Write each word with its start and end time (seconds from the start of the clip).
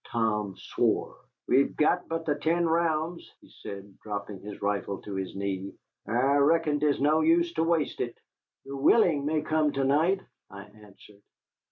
Tom 0.11 0.55
swore. 0.57 1.15
"We've 1.47 1.75
got 1.75 2.07
but 2.07 2.25
the 2.25 2.33
ten 2.33 2.65
rounds," 2.65 3.29
he 3.39 3.49
said, 3.61 3.99
dropping 3.99 4.39
his 4.39 4.59
rifle 4.59 4.99
to 5.03 5.13
his 5.13 5.35
knee. 5.35 5.75
"I 6.07 6.37
reckon 6.37 6.79
'tis 6.79 6.99
no 6.99 7.21
use 7.21 7.53
to 7.53 7.63
waste 7.63 8.01
it." 8.01 8.17
"The 8.65 8.75
Willing 8.75 9.27
may 9.27 9.43
come 9.43 9.71
to 9.73 9.83
night," 9.83 10.21
I 10.49 10.63
answered. 10.63 11.21